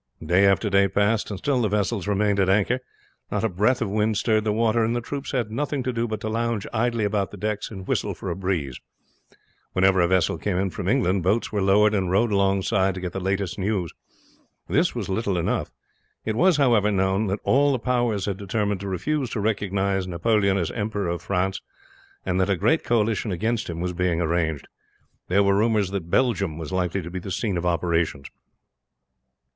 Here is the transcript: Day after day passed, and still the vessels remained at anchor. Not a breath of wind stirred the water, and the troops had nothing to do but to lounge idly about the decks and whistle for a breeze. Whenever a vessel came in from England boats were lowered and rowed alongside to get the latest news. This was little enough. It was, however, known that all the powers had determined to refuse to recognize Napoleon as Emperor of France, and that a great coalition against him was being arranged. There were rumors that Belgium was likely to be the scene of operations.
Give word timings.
Day 0.25 0.47
after 0.47 0.67
day 0.67 0.87
passed, 0.87 1.29
and 1.29 1.37
still 1.37 1.61
the 1.61 1.67
vessels 1.69 2.07
remained 2.07 2.39
at 2.39 2.49
anchor. 2.49 2.79
Not 3.31 3.43
a 3.43 3.49
breath 3.49 3.83
of 3.83 3.89
wind 3.91 4.17
stirred 4.17 4.45
the 4.45 4.51
water, 4.51 4.83
and 4.83 4.95
the 4.95 4.99
troops 4.99 5.29
had 5.31 5.51
nothing 5.51 5.83
to 5.83 5.93
do 5.93 6.07
but 6.07 6.19
to 6.21 6.27
lounge 6.27 6.65
idly 6.73 7.03
about 7.03 7.29
the 7.29 7.37
decks 7.37 7.69
and 7.69 7.87
whistle 7.87 8.15
for 8.15 8.31
a 8.31 8.35
breeze. 8.35 8.79
Whenever 9.73 10.01
a 10.01 10.07
vessel 10.07 10.39
came 10.39 10.57
in 10.57 10.71
from 10.71 10.87
England 10.87 11.21
boats 11.21 11.51
were 11.51 11.61
lowered 11.61 11.93
and 11.93 12.09
rowed 12.09 12.31
alongside 12.31 12.95
to 12.95 12.99
get 12.99 13.13
the 13.13 13.19
latest 13.19 13.59
news. 13.59 13.93
This 14.67 14.95
was 14.95 15.07
little 15.07 15.37
enough. 15.37 15.69
It 16.25 16.35
was, 16.35 16.57
however, 16.57 16.89
known 16.89 17.27
that 17.27 17.39
all 17.43 17.71
the 17.71 17.77
powers 17.77 18.25
had 18.25 18.37
determined 18.37 18.79
to 18.81 18.87
refuse 18.87 19.29
to 19.29 19.39
recognize 19.39 20.07
Napoleon 20.07 20.57
as 20.57 20.71
Emperor 20.71 21.09
of 21.09 21.21
France, 21.21 21.61
and 22.25 22.41
that 22.41 22.49
a 22.49 22.57
great 22.57 22.83
coalition 22.83 23.31
against 23.31 23.69
him 23.69 23.79
was 23.79 23.93
being 23.93 24.19
arranged. 24.19 24.67
There 25.27 25.43
were 25.43 25.55
rumors 25.57 25.91
that 25.91 26.09
Belgium 26.09 26.57
was 26.57 26.71
likely 26.73 27.03
to 27.03 27.11
be 27.11 27.19
the 27.19 27.29
scene 27.29 27.55
of 27.57 27.67
operations. 27.67 28.31